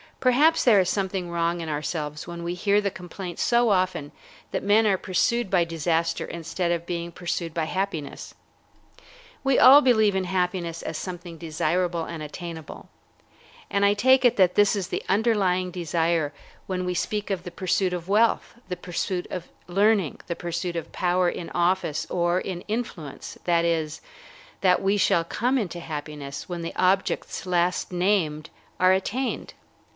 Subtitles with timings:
[0.19, 4.11] Perhaps there is something wrong in ourselves when we hear the complaint so often
[4.51, 8.33] that men are pursued by disaster instead of being pursued by happiness.
[9.43, 12.89] We all believe in happiness as something desirable and attainable,
[13.69, 16.33] and I take it that this is the underlying desire
[16.67, 20.91] when we speak of the pursuit of wealth, the pursuit of learning, the pursuit of
[20.91, 24.01] power in office or in influence, that is,
[24.61, 29.53] that we shall come into happiness when the objects last named are attained.